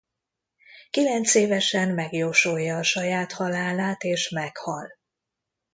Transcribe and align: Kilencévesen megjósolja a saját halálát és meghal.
Kilencévesen 0.89 1.89
megjósolja 1.89 2.77
a 2.77 2.83
saját 2.83 3.31
halálát 3.31 4.03
és 4.03 4.29
meghal. 4.29 4.89